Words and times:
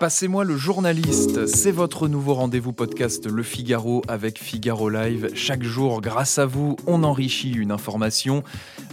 Passez-moi 0.00 0.44
le 0.44 0.56
journaliste, 0.56 1.46
c'est 1.46 1.70
votre 1.70 2.08
nouveau 2.08 2.32
rendez-vous 2.32 2.72
podcast 2.72 3.26
Le 3.26 3.42
Figaro 3.42 4.00
avec 4.08 4.38
Figaro 4.38 4.88
Live. 4.88 5.28
Chaque 5.34 5.62
jour, 5.62 6.00
grâce 6.00 6.38
à 6.38 6.46
vous, 6.46 6.76
on 6.86 7.04
enrichit 7.04 7.52
une 7.52 7.70
information. 7.70 8.42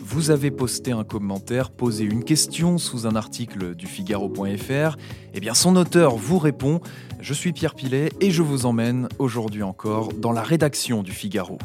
Vous 0.02 0.32
avez 0.32 0.52
posté 0.52 0.92
un 0.92 1.06
commentaire, 1.06 1.72
posé 1.72 2.04
une 2.04 2.26
question 2.26 2.78
sous 2.78 3.08
un 3.08 3.16
article 3.16 3.74
du 3.74 3.88
Figaro.fr. 3.88 4.98
Eh 5.34 5.40
bien, 5.40 5.54
son 5.54 5.78
auteur 5.78 6.18
vous 6.18 6.40
répond. 6.40 6.82
Je 7.22 7.34
suis 7.34 7.54
Pierre 7.54 7.76
Pilet 7.76 8.10
et 8.20 8.32
je 8.32 8.42
vous 8.42 8.66
emmène 8.66 9.08
aujourd'hui 9.18 9.64
encore 9.64 10.10
dans 10.10 10.34
la 10.34 10.44
rédaction 10.44 11.04
du 11.04 11.14
Figaro. 11.14 11.58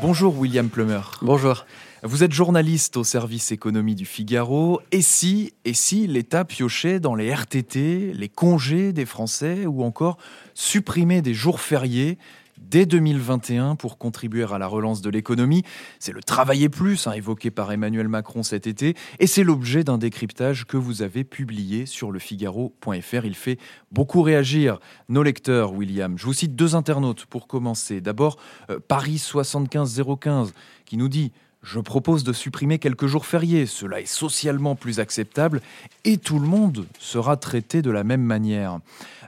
Bonjour 0.00 0.38
William 0.38 0.68
Plumer. 0.68 1.00
Bonjour. 1.22 1.66
Vous 2.04 2.22
êtes 2.22 2.32
journaliste 2.32 2.96
au 2.96 3.02
service 3.02 3.50
économie 3.50 3.96
du 3.96 4.04
Figaro. 4.04 4.80
Et 4.92 5.02
si, 5.02 5.54
et 5.64 5.74
si 5.74 6.06
l'État 6.06 6.44
piochait 6.44 7.00
dans 7.00 7.16
les 7.16 7.34
RTT, 7.34 8.12
les 8.14 8.28
congés 8.28 8.92
des 8.92 9.04
Français 9.04 9.66
ou 9.66 9.82
encore 9.82 10.16
supprimait 10.54 11.20
des 11.20 11.34
jours 11.34 11.60
fériés 11.60 12.16
dès 12.60 12.86
2021 12.86 13.76
pour 13.76 13.98
contribuer 13.98 14.46
à 14.50 14.58
la 14.58 14.66
relance 14.66 15.00
de 15.00 15.10
l'économie. 15.10 15.62
C'est 15.98 16.12
le 16.12 16.22
travailler 16.22 16.68
plus, 16.68 17.06
hein, 17.06 17.12
évoqué 17.12 17.50
par 17.50 17.72
Emmanuel 17.72 18.08
Macron 18.08 18.42
cet 18.42 18.66
été, 18.66 18.94
et 19.18 19.26
c'est 19.26 19.44
l'objet 19.44 19.84
d'un 19.84 19.98
décryptage 19.98 20.66
que 20.66 20.76
vous 20.76 21.02
avez 21.02 21.24
publié 21.24 21.86
sur 21.86 22.10
le 22.10 22.18
Figaro.fr. 22.18 23.24
Il 23.24 23.34
fait 23.34 23.58
beaucoup 23.92 24.22
réagir 24.22 24.78
nos 25.08 25.22
lecteurs, 25.22 25.72
William. 25.72 26.18
Je 26.18 26.24
vous 26.24 26.32
cite 26.32 26.56
deux 26.56 26.74
internautes 26.74 27.26
pour 27.26 27.46
commencer. 27.46 28.00
D'abord, 28.00 28.36
euh, 28.70 28.78
Paris 28.86 29.18
75015 29.18 30.52
qui 30.84 30.96
nous 30.96 31.08
dit 31.08 31.32
je 31.62 31.80
propose 31.80 32.24
de 32.24 32.32
supprimer 32.32 32.78
quelques 32.78 33.06
jours 33.06 33.26
fériés, 33.26 33.66
cela 33.66 34.00
est 34.00 34.06
socialement 34.06 34.76
plus 34.76 35.00
acceptable 35.00 35.60
et 36.04 36.16
tout 36.16 36.38
le 36.38 36.46
monde 36.46 36.86
sera 36.98 37.36
traité 37.36 37.82
de 37.82 37.90
la 37.90 38.04
même 38.04 38.22
manière. 38.22 38.78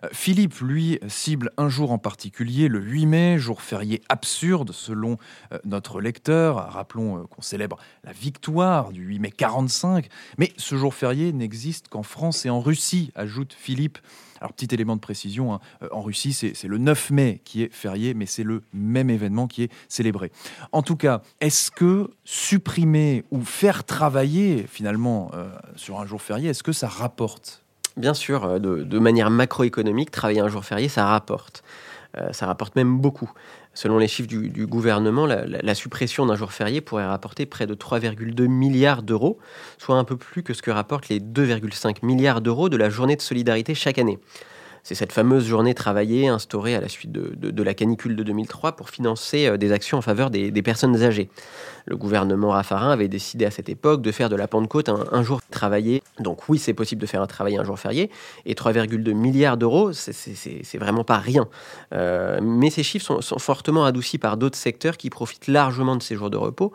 Euh, 0.04 0.08
Philippe, 0.12 0.58
lui, 0.60 0.98
cible 1.08 1.50
un 1.56 1.68
jour 1.68 1.90
en 1.90 1.98
particulier, 1.98 2.68
le 2.68 2.80
8 2.80 3.06
mai, 3.06 3.38
jour 3.38 3.62
férié 3.62 4.00
absurde 4.08 4.72
selon 4.72 5.18
euh, 5.52 5.58
notre 5.64 6.00
lecteur. 6.00 6.72
Rappelons 6.72 7.18
euh, 7.18 7.22
qu'on 7.24 7.42
célèbre 7.42 7.78
la 8.04 8.12
victoire 8.12 8.92
du 8.92 9.02
8 9.02 9.18
mai 9.18 9.30
45, 9.32 10.08
mais 10.38 10.52
ce 10.56 10.76
jour 10.76 10.94
férié 10.94 11.32
n'existe 11.32 11.88
qu'en 11.88 12.02
France 12.04 12.46
et 12.46 12.50
en 12.50 12.60
Russie, 12.60 13.10
ajoute 13.14 13.54
Philippe. 13.58 13.98
Alors, 14.40 14.52
petit 14.52 14.74
élément 14.74 14.96
de 14.96 15.00
précision, 15.00 15.52
hein, 15.52 15.60
euh, 15.82 15.88
en 15.92 16.00
Russie, 16.00 16.32
c'est 16.32 16.64
le 16.64 16.78
9 16.78 17.10
mai 17.10 17.40
qui 17.44 17.62
est 17.62 17.72
férié, 17.72 18.14
mais 18.14 18.26
c'est 18.26 18.42
le 18.42 18.62
même 18.72 19.10
événement 19.10 19.46
qui 19.46 19.64
est 19.64 19.72
célébré. 19.88 20.32
En 20.72 20.82
tout 20.82 20.96
cas, 20.96 21.22
est-ce 21.40 21.70
que 21.70 22.10
supprimer 22.24 23.24
ou 23.30 23.42
faire 23.42 23.84
travailler 23.84 24.66
finalement 24.66 25.30
euh, 25.34 25.50
sur 25.76 26.00
un 26.00 26.06
jour 26.06 26.22
férié, 26.22 26.48
est-ce 26.48 26.62
que 26.62 26.72
ça 26.72 26.88
rapporte? 26.88 27.62
Bien 27.96 28.14
sûr, 28.14 28.44
euh, 28.44 28.58
de, 28.58 28.98
manière 28.98 29.30
macroéconomique, 29.30 30.10
travailler 30.10 30.40
un 30.40 30.48
jour 30.48 30.64
férié, 30.64 30.88
ça 30.88 31.06
rapporte. 31.06 31.62
Ça 32.32 32.46
rapporte 32.46 32.76
même 32.76 32.98
beaucoup. 32.98 33.30
Selon 33.72 33.98
les 33.98 34.08
chiffres 34.08 34.28
du, 34.28 34.66
gouvernement, 34.66 35.26
la, 35.26 35.74
suppression 35.74 36.26
d'un 36.26 36.34
jour 36.34 36.52
férié 36.52 36.80
pourrait 36.80 37.06
rapporter 37.06 37.46
près 37.46 37.66
de 37.66 37.74
3,2 37.74 38.46
milliards 38.48 39.02
d'euros, 39.02 39.38
soit 39.78 39.96
un 39.96 40.04
peu 40.04 40.16
plus 40.16 40.42
que 40.42 40.52
ce 40.52 40.62
que 40.62 40.70
rapportent 40.70 41.08
les 41.08 41.20
2,5 41.20 42.04
milliards 42.04 42.40
d'euros 42.40 42.68
de 42.68 42.76
la 42.76 42.90
journée 42.90 43.16
de 43.16 43.22
solidarité 43.22 43.74
chaque 43.74 43.98
année. 43.98 44.18
C'est 44.82 44.94
cette 44.94 45.12
fameuse 45.12 45.46
journée 45.46 45.74
travaillée 45.74 46.28
instaurée 46.28 46.74
à 46.74 46.80
la 46.80 46.88
suite 46.88 47.12
de, 47.12 47.62
la 47.62 47.74
canicule 47.74 48.16
de 48.16 48.22
2003 48.22 48.72
pour 48.72 48.88
financer 48.90 49.46
euh, 49.46 49.56
des 49.56 49.72
actions 49.72 49.98
en 49.98 50.02
faveur 50.02 50.30
des, 50.30 50.50
personnes 50.62 51.02
âgées. 51.02 51.28
Le 51.86 51.96
gouvernement 51.96 52.50
Raffarin 52.50 52.90
avait 52.90 53.08
décidé 53.08 53.44
à 53.44 53.50
cette 53.50 53.68
époque 53.68 54.02
de 54.02 54.12
faire 54.12 54.28
de 54.28 54.36
la 54.36 54.48
Pentecôte 54.48 54.88
un, 54.88 55.22
jour 55.22 55.40
travaillé. 55.50 56.02
Donc 56.18 56.48
oui, 56.48 56.58
c'est 56.58 56.74
possible 56.74 57.00
de 57.00 57.06
faire 57.06 57.22
un 57.22 57.26
travail 57.26 57.56
un 57.56 57.64
jour 57.64 57.78
férié. 57.78 58.10
Et 58.46 58.54
3,2 58.54 59.12
milliards 59.12 59.56
d'euros, 59.56 59.92
c'est 59.92 60.78
vraiment 60.78 61.04
pas 61.04 61.18
rien. 61.18 61.48
Euh, 61.92 62.38
mais 62.42 62.70
ces 62.70 62.82
chiffres 62.82 63.04
sont, 63.04 63.20
sont 63.20 63.38
fortement 63.38 63.84
adoucis 63.84 64.18
par 64.18 64.36
d'autres 64.36 64.58
secteurs 64.58 64.96
qui 64.96 65.10
profitent 65.10 65.48
largement 65.48 65.96
de 65.96 66.02
ces 66.02 66.14
jours 66.14 66.30
de 66.30 66.36
repos. 66.36 66.72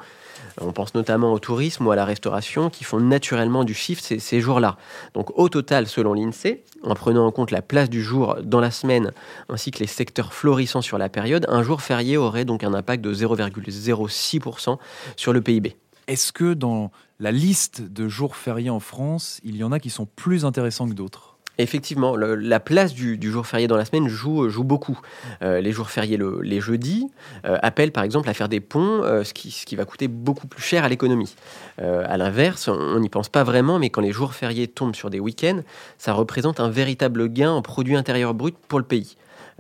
On 0.62 0.72
pense 0.72 0.96
notamment 0.96 1.34
au 1.34 1.40
tourisme 1.40 1.86
ou 1.88 1.92
à 1.92 1.96
la 1.96 2.06
restauration 2.06 2.70
qui 2.70 2.84
font 2.84 3.00
naturellement 3.00 3.64
du 3.64 3.74
chiffre 3.74 4.02
ces, 4.02 4.42
jours-là. 4.42 4.78
Donc 5.14 5.38
au 5.38 5.50
total, 5.50 5.88
selon 5.88 6.14
l'INSEE, 6.14 6.64
en 6.84 6.94
prenant 6.96 7.26
en 7.26 7.32
compte 7.32 7.52
la 7.52 7.62
place 7.62 7.90
du 7.90 7.95
jour 8.02 8.38
dans 8.44 8.60
la 8.60 8.72
semaine 8.72 9.12
ainsi 9.50 9.72
que 9.72 9.80
les 9.80 9.88
secteurs 9.88 10.34
florissants 10.34 10.82
sur 10.82 10.98
la 10.98 11.10
période, 11.10 11.46
un 11.50 11.64
jour 11.64 11.82
férié 11.82 12.18
aurait 12.18 12.46
donc 12.46 12.64
un 12.64 12.74
impact 12.74 13.04
de 13.04 13.14
0,06% 13.14 14.78
sur 15.16 15.34
le 15.34 15.42
PIB. 15.42 15.76
Est-ce 16.08 16.32
que 16.32 16.54
dans 16.54 16.92
la 17.20 17.32
liste 17.32 17.82
de 17.82 18.08
jours 18.08 18.36
fériés 18.36 18.70
en 18.70 18.80
France, 18.80 19.40
il 19.44 19.56
y 19.56 19.64
en 19.64 19.72
a 19.72 19.80
qui 19.80 19.90
sont 19.90 20.06
plus 20.06 20.46
intéressants 20.46 20.88
que 20.88 20.94
d'autres? 20.94 21.35
Effectivement, 21.58 22.16
la 22.18 22.60
place 22.60 22.94
du, 22.94 23.32
jour 23.32 23.48
férié 23.48 23.68
dans 23.68 23.78
la 23.78 23.86
semaine 23.86 24.08
joue, 24.08 24.50
joue 24.50 24.64
beaucoup. 24.64 25.00
Euh, 25.42 25.62
les 25.62 25.72
jours 25.72 25.90
fériés, 25.90 26.20
les 26.42 26.60
jeudis, 26.60 27.08
euh, 27.46 27.58
appellent 27.62 27.92
par 27.92 28.04
exemple 28.04 28.30
à 28.30 28.34
faire 28.34 28.50
des 28.50 28.60
ponts, 28.60 29.04
euh, 29.04 29.24
ce, 29.24 29.34
qui, 29.34 29.52
ce, 29.52 29.66
qui, 29.66 29.76
va 29.76 29.86
coûter 29.86 30.08
beaucoup 30.08 30.48
plus 30.48 30.62
cher 30.62 30.84
à 30.84 30.90
l'économie. 30.90 31.36
à 31.78 32.18
l'inverse, 32.18 32.68
on 32.68 33.00
n'y 33.00 33.10
pense 33.10 33.30
pas 33.30 33.44
vraiment, 33.44 33.80
mais 33.80 33.90
quand 33.90 34.02
les 34.02 34.12
jours 34.12 34.34
fériés 34.34 34.68
tombent 34.68 34.96
sur 34.96 35.10
des 35.10 35.20
week-ends, 35.20 35.62
ça 35.98 36.14
représente 36.14 36.60
un 36.60 36.70
véritable 36.70 37.30
gain 37.30 37.52
en 37.52 37.62
produit 37.62 37.96
intérieur 37.96 38.34
brut 38.34 38.56
pour 38.68 38.80
le 38.80 38.86
pays. 38.86 39.18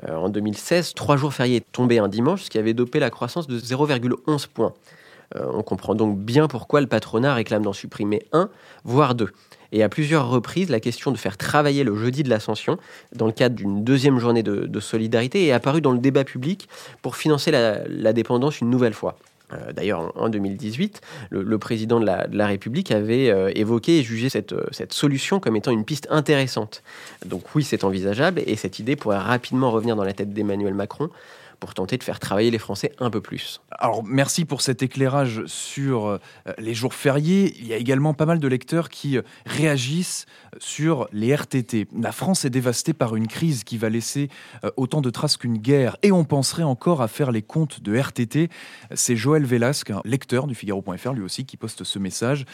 en 0.07 0.29
2016, 0.29 0.94
trois 0.94 1.17
jours 1.17 1.34
fériés 1.34 1.61
tombaient 1.61 2.00
un 2.00 2.07
dimanche, 2.07 2.44
ce 2.44 2.50
qui 2.50 2.57
avait 2.57 2.73
dopé 2.73 3.00
la 3.00 3.09
croissance 3.09 3.47
de 3.47 3.59
0,11 3.59 4.47
points. 4.47 4.73
On 5.34 5.63
comprend 5.63 5.96
donc 5.96 6.18
bien 6.19 6.47
pourquoi 6.47 6.81
le 6.81 6.88
patronat 6.88 7.34
réclame 7.34 7.63
d'en 7.63 7.74
supprimer 7.74 8.22
un, 8.31 8.50
voire 8.84 9.16
deux. 9.16 9.31
Et 9.75 9.84
à 9.84 9.90
plusieurs 9.90 10.30
reprises, 10.30 10.69
la 10.69 10.80
question 10.80 11.12
de 11.12 11.18
faire 11.18 11.36
travailler 11.36 11.84
le 11.84 11.96
jeudi 11.96 12.24
de 12.24 12.30
l'ascension, 12.30 12.78
dans 13.13 13.25
le 13.25 13.34
cadre 13.34 13.56
d'une 13.56 13.84
deuxième 13.84 14.19
journée 14.19 14.41
de, 14.41 14.80
solidarité, 14.80 15.47
est 15.47 15.52
apparue 15.52 15.81
dans 15.81 15.91
le 15.91 16.00
débat 16.00 16.24
public 16.24 16.69
pour 17.02 17.18
financer 17.18 17.52
la, 17.52 18.14
dépendance 18.14 18.62
une 18.62 18.69
nouvelle 18.69 18.94
fois. 18.94 19.18
Euh, 19.53 19.74
d'ailleurs, 19.74 20.14
en, 20.16 20.30
2018, 20.30 21.02
le, 21.30 21.58
président 21.58 22.00
de 22.00 22.06
la, 22.06 22.47
République 22.47 22.91
avait 22.91 23.30
euh, 23.30 23.52
évoqué 23.53 24.00
et 24.00 24.03
jugé 24.03 24.30
euh, 24.34 24.64
cette, 24.72 24.94
solution 24.94 25.41
comme 25.41 25.58
étant 25.58 25.72
une 25.72 25.84
piste 25.84 26.08
intéressante. 26.09 26.81
Donc 27.25 27.44
oui, 27.53 27.64
c'est 27.64 27.84
envisageable 27.84 28.41
et 28.46 28.56
cette 28.56 28.80
idée 28.80 28.96
pourrait 28.96 29.18
rapidement 29.18 29.72
revenir 29.72 29.97
dans 29.97 30.06
la 30.06 30.14
tête 30.14 30.34
d'Emmanuel 30.34 30.74
Macron 30.74 31.09
pour 31.59 31.73
tenter 31.73 31.97
de 31.97 32.03
faire 32.03 32.19
travailler 32.19 32.51
les 32.51 32.57
Français 32.57 32.91
un 32.99 33.09
peu 33.09 33.21
plus. 33.21 33.61
Alors 33.71 34.03
merci 34.03 34.45
pour 34.45 34.61
cet 34.61 34.83
éclairage 34.83 35.43
sur 35.45 36.05
euh, 36.05 36.19
les 36.57 36.73
jours 36.73 36.93
fériés. 36.93 37.55
Il 37.59 37.67
y 37.67 37.73
a 37.73 37.77
également 37.77 38.13
pas 38.13 38.25
mal 38.25 38.39
de 38.39 38.47
lecteurs 38.47 38.89
qui 38.89 39.17
euh, 39.17 39.21
réagissent 39.45 40.25
sur 40.59 41.07
les 41.11 41.33
RTT. 41.33 41.88
La 41.99 42.11
France 42.11 42.45
est 42.45 42.49
dévastée 42.49 42.93
par 42.93 43.16
une 43.16 43.27
crise 43.27 43.63
qui 43.63 43.77
va 43.77 43.89
laisser 43.89 44.29
euh, 44.63 44.71
autant 44.77 45.01
de 45.01 45.09
traces 45.09 45.38
qu'une 45.38 45.57
guerre 45.57 45.97
et 46.03 46.11
on 46.11 46.23
penserait 46.23 46.63
encore 46.63 47.01
à 47.01 47.07
faire 47.07 47.31
les 47.31 47.41
comptes 47.41 47.81
de 47.81 47.97
RTT. 47.97 48.49
C'est 48.93 49.16
Joël 49.16 49.45
Velasque, 49.45 49.91
lecteur 50.03 50.47
du 50.47 50.55
Figaro.fr 50.55 51.13
lui 51.13 51.23
aussi, 51.23 51.45
qui 51.45 51.57
poste 51.57 51.83
ce 51.83 51.99
message. 51.99 52.45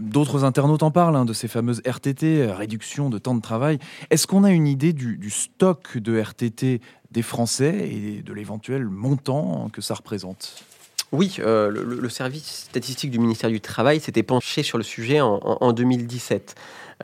D'autres 0.00 0.44
internautes 0.44 0.82
en 0.82 0.90
parlent 0.90 1.16
hein, 1.16 1.24
de 1.24 1.32
ces 1.32 1.48
fameuses 1.48 1.82
RTT, 1.86 2.46
réduction 2.52 3.10
de 3.10 3.18
temps 3.18 3.34
de 3.34 3.40
travail. 3.40 3.78
Est-ce 4.10 4.26
qu'on 4.26 4.44
a 4.44 4.50
une 4.50 4.66
idée 4.66 4.92
du 4.92 5.30
stock 5.30 5.98
de 5.98 6.18
RTT 6.18 6.80
des 7.12 7.22
Français 7.22 7.88
et 7.90 8.22
de 8.22 8.32
l'éventuel 8.32 8.84
montant 8.84 9.68
que 9.72 9.80
ça 9.80 9.94
représente 9.94 10.64
oui, 11.12 11.36
euh, 11.40 11.70
le, 11.70 12.08
service 12.08 12.64
statistique 12.70 13.10
du 13.10 13.18
ministère 13.18 13.50
du 13.50 13.60
Travail 13.60 14.00
s'était 14.00 14.22
penché 14.22 14.62
sur 14.62 14.78
le 14.78 14.84
sujet 14.84 15.20
en, 15.20 15.72
2017. 15.72 16.54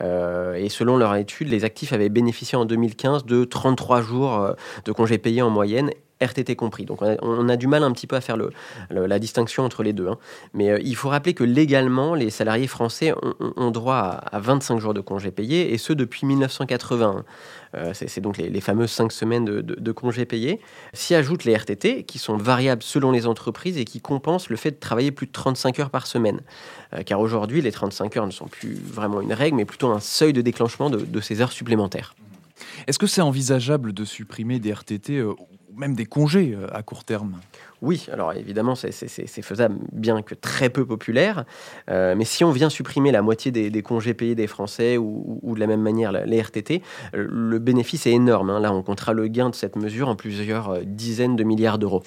Euh, 0.01 0.55
et 0.55 0.69
selon 0.69 0.97
leur 0.97 1.13
étude, 1.15 1.49
les 1.49 1.63
actifs 1.63 1.93
avaient 1.93 2.09
bénéficié 2.09 2.57
en 2.57 2.65
2015 2.65 3.25
de 3.25 3.43
33 3.43 4.01
jours 4.01 4.39
euh, 4.39 4.53
de 4.85 4.91
congés 4.91 5.19
payés 5.19 5.43
en 5.43 5.51
moyenne 5.51 5.91
RTT 6.21 6.55
compris. 6.55 6.85
Donc 6.85 7.01
on 7.21 7.49
a, 7.49 7.55
du 7.55 7.67
mal 7.67 7.83
un 7.83 7.91
petit 7.91 8.07
peu 8.07 8.15
à 8.15 8.21
faire 8.21 8.37
la 8.89 9.19
distinction 9.19 9.63
entre 9.63 9.83
les 9.83 9.93
deux. 9.93 10.07
Hein. 10.07 10.17
Mais 10.53 10.69
euh, 10.69 10.79
il 10.83 10.95
faut 10.95 11.09
rappeler 11.09 11.33
que 11.33 11.43
légalement, 11.43 12.13
les 12.15 12.29
salariés 12.29 12.67
français 12.67 13.13
ont, 13.55 13.71
droit 13.71 13.97
à, 13.97 14.39
25 14.39 14.79
jours 14.79 14.93
de 14.93 15.01
congés 15.01 15.31
payés, 15.31 15.73
et 15.73 15.77
ce 15.77 15.93
depuis 15.93 16.25
1980. 16.25 17.23
Euh, 17.75 17.93
c'est 17.93 18.21
donc 18.21 18.37
les, 18.37 18.61
fameuses 18.61 18.91
5 18.91 19.11
semaines 19.11 19.45
de, 19.45 19.91
congés 19.91 20.25
payés. 20.25 20.59
S'y 20.93 21.15
ajoutent 21.15 21.45
les 21.45 21.55
RTT, 21.55 22.03
qui 22.03 22.17
sont 22.17 22.37
variables 22.37 22.83
selon 22.83 23.11
les 23.11 23.27
entreprises 23.27 23.77
et 23.77 23.85
qui 23.85 24.01
compensent 24.01 24.49
le 24.49 24.57
fait 24.57 24.71
de 24.71 24.79
travailler 24.79 25.11
plus 25.11 25.27
de 25.27 25.31
35 25.31 25.79
heures 25.79 25.89
par 25.89 26.07
semaine. 26.07 26.41
Euh, 26.93 27.03
car 27.03 27.19
aujourd'hui, 27.19 27.61
les 27.61 27.71
35 27.71 28.17
heures 28.17 28.25
ne 28.25 28.31
sont 28.31 28.47
plus 28.47 28.73
vraiment 28.73 29.21
une 29.21 29.33
règle, 29.33 29.57
mais 29.57 29.65
plutôt 29.65 29.91
un 29.91 29.99
seuil 29.99 30.33
de 30.33 30.41
déclenchement 30.41 30.89
de, 30.89 31.21
ces 31.21 31.41
heures 31.41 31.51
supplémentaires. 31.51 32.15
Est-ce 32.87 32.97
que 32.97 33.07
c'est 33.07 33.21
envisageable 33.21 33.93
de 33.93 34.05
supprimer 34.05 34.59
des 34.59 34.73
RTT 34.73 35.21
même 35.75 35.95
des 35.95 36.05
congés 36.05 36.55
euh, 36.55 36.67
à 36.73 36.83
court 36.83 37.03
terme. 37.03 37.39
Oui, 37.81 38.07
alors 38.11 38.33
évidemment, 38.33 38.75
c'est 38.75 39.41
faisable, 39.41 39.77
bien 39.93 40.21
que 40.21 40.35
très 40.35 40.69
peu 40.69 40.85
populaire. 40.85 41.45
Euh, 41.89 42.13
mais 42.15 42.25
si 42.25 42.43
on 42.43 42.51
vient 42.51 42.69
supprimer 42.69 43.11
la 43.11 43.21
moitié 43.21 43.51
des, 43.51 43.81
congés 43.81 44.13
payés 44.13 44.35
des 44.35 44.47
Français 44.47 44.97
ou, 44.97 45.53
de 45.55 45.59
la 45.59 45.67
même 45.67 45.81
manière 45.81 46.11
les 46.11 46.41
RTT, 46.41 46.81
euh, 47.15 47.25
le 47.29 47.59
bénéfice 47.59 48.05
est 48.05 48.11
énorme. 48.11 48.49
Hein. 48.49 48.59
Là, 48.59 48.73
on 48.73 48.83
comptera 48.83 49.13
le 49.13 49.27
gain 49.27 49.49
de 49.49 49.55
cette 49.55 49.77
mesure 49.77 50.09
en 50.09 50.15
plusieurs 50.15 50.81
dizaines 50.85 51.37
de 51.37 51.43
milliards 51.43 51.79
d'euros. 51.79 52.03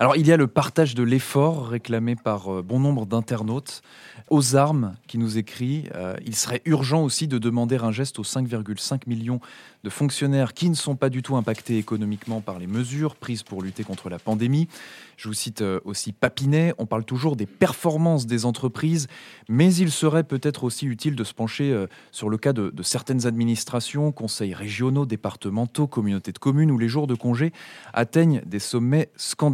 Alors 0.00 0.16
il 0.16 0.26
y 0.26 0.32
a 0.32 0.36
le 0.36 0.46
partage 0.46 0.94
de 0.94 1.02
l'effort 1.02 1.68
réclamé 1.68 2.16
par 2.16 2.52
euh, 2.52 2.62
bon 2.62 2.80
nombre 2.80 3.06
d'internautes. 3.06 3.82
Aux 4.30 4.56
armes 4.56 4.94
qui 5.06 5.18
nous 5.18 5.38
écrit, 5.38 5.88
euh, 5.94 6.16
il 6.24 6.34
serait 6.34 6.62
urgent 6.64 7.02
aussi 7.02 7.28
de 7.28 7.38
demander 7.38 7.76
un 7.76 7.92
geste 7.92 8.18
aux 8.18 8.24
5,5 8.24 9.02
millions 9.06 9.40
de 9.84 9.90
fonctionnaires 9.90 10.54
qui 10.54 10.70
ne 10.70 10.74
sont 10.74 10.96
pas 10.96 11.10
du 11.10 11.22
tout 11.22 11.36
impactés 11.36 11.76
économiquement 11.76 12.40
par 12.40 12.58
les 12.58 12.66
mesures 12.66 13.16
prises 13.16 13.42
pour 13.42 13.62
lutter 13.62 13.84
contre 13.84 14.08
la 14.08 14.18
pandémie. 14.18 14.68
Je 15.16 15.28
vous 15.28 15.34
cite 15.34 15.62
euh, 15.62 15.80
aussi 15.84 16.12
Papinet, 16.12 16.72
on 16.78 16.86
parle 16.86 17.04
toujours 17.04 17.36
des 17.36 17.46
performances 17.46 18.26
des 18.26 18.46
entreprises, 18.46 19.08
mais 19.48 19.74
il 19.74 19.90
serait 19.90 20.24
peut-être 20.24 20.64
aussi 20.64 20.86
utile 20.86 21.16
de 21.16 21.24
se 21.24 21.34
pencher 21.34 21.86
sur 22.10 22.28
le 22.28 22.38
cas 22.38 22.52
de, 22.52 22.70
de, 22.70 22.82
certaines 22.82 23.26
administrations, 23.26 24.12
conseils 24.12 24.54
régionaux, 24.54 25.06
départementaux, 25.06 25.86
communautés 25.86 26.32
de 26.32 26.38
communes, 26.38 26.70
où 26.70 26.78
les 26.78 26.88
jours 26.88 27.06
de 27.06 27.14
congé 27.14 27.52
atteignent 27.92 28.42
des 28.46 28.58
sommets 28.58 29.10
scandaleux. 29.16 29.51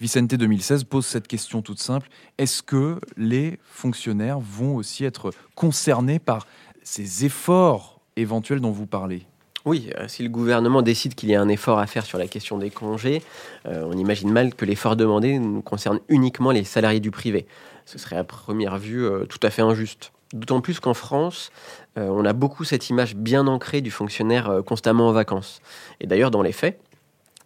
Vicente 0.00 0.34
2016 0.34 0.84
pose 0.84 1.06
cette 1.06 1.28
question 1.28 1.62
toute 1.62 1.78
simple, 1.78 2.08
est-ce 2.38 2.62
que 2.62 3.00
les 3.16 3.58
fonctionnaires 3.64 4.38
vont 4.38 4.76
aussi 4.76 5.04
être 5.04 5.32
concernés 5.54 6.18
par 6.18 6.46
ces 6.82 7.24
efforts 7.24 8.00
éventuels 8.16 8.60
dont 8.60 8.72
vous 8.72 8.86
parlez? 8.86 9.26
Oui, 9.66 9.90
euh, 9.98 10.08
si 10.08 10.22
le 10.22 10.30
gouvernement 10.30 10.80
décide 10.80 11.14
qu'il 11.14 11.28
y 11.28 11.34
a 11.34 11.40
un 11.40 11.48
effort 11.48 11.78
à 11.78 11.86
faire 11.86 12.06
sur 12.06 12.16
la 12.16 12.26
question 12.26 12.56
des 12.56 12.70
congés, 12.70 13.22
euh, 13.66 13.84
on 13.86 13.92
imagine 13.92 14.32
mal 14.32 14.54
que 14.54 14.64
l'effort 14.64 14.96
demandé 14.96 15.38
nous 15.38 15.60
concerne 15.60 16.00
uniquement 16.08 16.50
les 16.50 16.64
salariés 16.64 17.00
du 17.00 17.10
privé. 17.10 17.46
Ce 17.84 17.98
serait 17.98 18.16
à 18.16 18.24
première 18.24 18.78
vue 18.78 19.04
euh, 19.04 19.26
tout 19.26 19.38
à 19.42 19.50
fait 19.50 19.60
injuste. 19.60 20.12
D'autant 20.32 20.60
plus 20.60 20.78
qu'en 20.78 20.94
France, 20.94 21.50
on 21.96 22.24
a 22.24 22.32
beaucoup 22.32 22.62
cette 22.62 22.88
image 22.88 23.16
bien 23.16 23.48
ancrée 23.48 23.80
du 23.80 23.90
fonctionnaire 23.90 24.62
constamment 24.64 25.08
en 25.08 25.12
vacances. 25.12 25.60
Et 25.98 26.06
d'ailleurs, 26.06 26.30
dans 26.30 26.42
les 26.42 26.52
faits, 26.52 26.80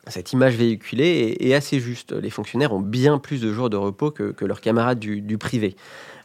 cette 0.06 0.32
image 0.32 0.56
véhiculée 0.56 1.36
est, 1.40 1.54
assez 1.54 1.80
juste. 1.80 2.12
Les 2.12 2.30
fonctionnaires 2.30 2.72
ont 2.72 2.80
bien 2.80 3.18
plus 3.18 3.40
de 3.40 3.52
jours 3.52 3.70
de 3.70 3.76
repos 3.76 4.10
que, 4.10 4.44
leurs 4.44 4.60
camarades 4.60 4.98
du 4.98 5.38
privé. 5.38 5.76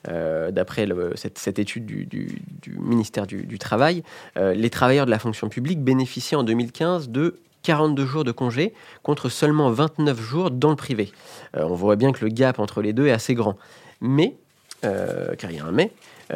Euh, 0.08 0.50
d'après 0.52 0.88
cette, 1.16 1.60
étude 1.60 1.86
du, 1.86 2.40
ministère 2.80 3.28
du, 3.28 3.60
Travail, 3.60 4.04
euh, 4.38 4.54
les 4.54 4.70
travailleurs 4.70 5.06
de 5.06 5.12
la 5.12 5.20
fonction 5.20 5.50
publique 5.50 5.84
bénéficiaient 5.84 6.38
en 6.38 6.44
2015 6.44 7.10
de 7.10 7.40
42 7.64 8.06
jours 8.06 8.24
de 8.24 8.31
congé 8.31 8.74
contre 9.04 9.28
seulement 9.28 9.70
29 9.72 10.22
jours 10.22 10.52
dans 10.52 10.70
le 10.70 10.78
privé. 10.78 11.12
Euh, 11.58 11.64
on 11.64 11.75
voit 11.75 11.98
bien 11.98 12.14
que 12.14 12.24
le 12.24 12.32
gap 12.32 12.60
entre 12.60 12.82
les 12.82 12.94
deux 12.94 13.08
est 13.08 13.12
assez 13.12 13.34
grand. 13.36 13.58
Mais, 14.00 14.38
car 14.81 15.52
il 15.52 15.58
y 15.58 15.60
a 15.60 15.66
un 15.66 15.72
mais, 15.72 15.92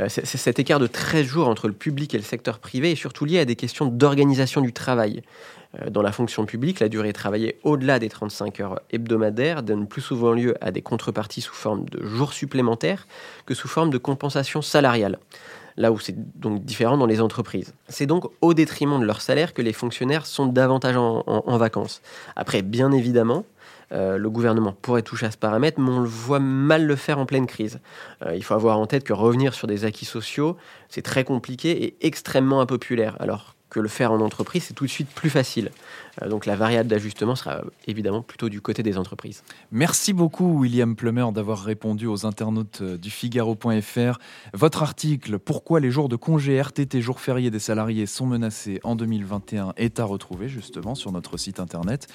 cet 0.07 0.59
écart 0.59 0.79
de 0.79 0.87
13 0.87 1.25
jours 1.25 1.47
entre 1.47 1.67
le 1.67 1.73
public 1.73 2.13
et 2.15 2.17
le 2.17 2.23
secteur 2.23 2.59
privé 2.59 2.91
est 2.91 2.95
surtout 2.95 3.25
lié 3.25 3.39
à 3.39 3.45
des 3.45 3.55
questions 3.55 3.85
d'organisation 3.85 4.61
du 4.61 4.73
travail. 4.73 5.21
Euh, 5.81 5.89
dans 5.89 6.01
la 6.01 6.11
fonction 6.11 6.45
publique, 6.45 6.79
la 6.79 6.89
durée 6.89 7.13
travaillée 7.13 7.59
au-delà 7.63 7.99
des 7.99 8.09
35 8.09 8.59
heures 8.59 8.81
hebdomadaires 8.91 9.63
donne 9.63 9.87
plus 9.87 10.01
souvent 10.01 10.31
lieu 10.31 10.55
à 10.61 10.71
des 10.71 10.81
contreparties 10.81 11.41
sous 11.41 11.53
forme 11.53 11.85
de 11.89 12.03
jours 12.05 12.33
supplémentaires 12.33 13.07
que 13.45 13.53
sous 13.53 13.67
forme 13.67 13.89
de 13.89 13.97
compensation 13.97 14.61
salariale. 14.61 15.19
Là 15.75 15.91
où 15.91 15.99
c'est 15.99 16.15
donc 16.39 16.63
différent 16.63 16.97
dans 16.97 17.07
les 17.07 17.19
entreprises. 17.19 17.73
C'est 17.89 18.05
donc 18.05 18.25
au 18.41 18.53
détriment 18.53 18.99
de 18.99 19.05
leur 19.05 19.21
salaire 19.21 19.55
que 19.55 19.63
les 19.63 19.73
fonctionnaires 19.73 20.27
sont 20.27 20.45
davantage 20.45 20.95
en, 20.97 21.57
vacances. 21.57 22.03
Après, 22.35 22.61
bien 22.61 22.91
évidemment, 22.91 23.43
euh, 23.91 24.17
le 24.17 24.29
gouvernement 24.29 24.73
pourrait 24.81 25.01
toucher 25.01 25.25
à 25.25 25.31
ce 25.31 25.37
paramètre, 25.37 25.79
mais 25.79 25.89
on 25.89 25.99
le 25.99 26.07
voit 26.07 26.39
mal 26.39 26.85
le 26.85 26.95
faire 26.95 27.19
en 27.19 27.25
pleine 27.25 27.45
crise. 27.45 27.79
Euh, 28.25 28.35
il 28.35 28.43
faut 28.43 28.53
avoir 28.53 28.79
en 28.79 28.85
tête 28.85 29.03
que 29.03 29.13
revenir 29.13 29.53
sur 29.53 29.67
des 29.67 29.85
acquis 29.85 30.05
sociaux, 30.05 30.57
c'est 30.89 31.01
très 31.01 31.23
compliqué 31.23 31.83
et 31.83 31.97
extrêmement 32.05 32.61
impopulaire. 32.61 33.17
Alors 33.19 33.52
que 33.73 33.79
le 33.79 33.89
faire 33.89 34.11
en 34.11 34.21
entreprise, 34.21 34.65
c'est 34.67 34.73
tout 34.73 34.85
de 34.85 34.89
suite 34.89 35.09
plus 35.09 35.29
facile. 35.29 35.71
Euh, 36.21 36.29
donc 36.29 36.45
la 36.45 36.55
variable 36.55 36.89
d'ajustement 36.89 37.35
sera 37.35 37.61
évidemment 37.87 38.21
plutôt 38.21 38.49
du 38.49 38.61
côté 38.61 38.83
des 38.83 38.97
entreprises. 38.97 39.43
Merci 39.71 40.13
beaucoup 40.13 40.59
William 40.59 40.95
Plumer 40.95 41.25
d'avoir 41.33 41.63
répondu 41.63 42.07
aux 42.07 42.25
internautes 42.25 42.79
euh, 42.81 42.97
du 42.97 43.09
Figaro.fr. 43.09 44.19
Votre 44.53 44.83
article 44.83 45.39
Pourquoi 45.39 45.79
les 45.79 45.91
jours 45.91 46.09
de 46.09 46.15
congé 46.15 46.61
RTT, 46.61 47.01
jours 47.01 47.19
fériés 47.19 47.51
des 47.51 47.59
salariés 47.59 48.05
sont 48.05 48.27
menacés 48.27 48.79
en 48.83 48.95
2021 48.95 49.73
est 49.77 49.99
à 49.99 50.05
retrouver 50.05 50.47
justement 50.47 50.95
sur 50.95 51.11
notre 51.11 51.37
site 51.37 51.59
internet. 51.59 52.07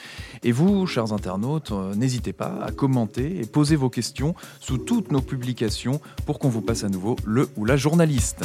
Et 0.43 0.53
vous, 0.53 0.87
chers 0.87 1.13
internautes, 1.13 1.73
euh, 1.73 1.95
n'hésitez 1.95 2.33
pas 2.33 2.61
à 2.63 2.71
commenter 2.71 3.41
et 3.41 3.47
poser 3.47 3.77
vos 3.77 3.91
questions 3.91 4.35
sous 4.61 4.79
toutes 4.79 5.11
nos 5.11 5.21
publications 5.21 6.01
pour 6.25 6.39
qu'on 6.39 6.49
vous 6.49 6.63
passe 6.63 6.85
à 6.85 6.89
nouveau 6.89 7.17
le 7.25 7.49
ou 7.57 7.65
la 7.65 7.77
journaliste. 7.77 8.45